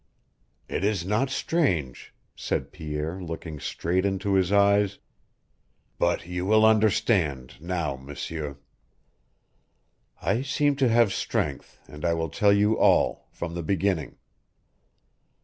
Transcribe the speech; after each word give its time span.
"It 0.67 0.83
is 0.83 1.05
not 1.05 1.29
strange," 1.29 2.11
said 2.35 2.71
Pierre, 2.71 3.21
looking 3.21 3.59
straight 3.59 4.03
into 4.03 4.33
his 4.33 4.51
eyes. 4.51 4.97
"But 5.99 6.25
you 6.25 6.43
will 6.43 6.65
understand 6.65 7.61
now 7.61 7.97
M'sieur. 7.97 8.57
I 10.19 10.41
seem 10.41 10.75
to 10.77 10.89
have 10.89 11.13
strength, 11.13 11.79
and 11.87 12.03
I 12.03 12.15
will 12.15 12.29
tell 12.29 12.51
you 12.51 12.79
all 12.79 13.27
from 13.31 13.53
the 13.53 13.61
beginning. 13.61 14.17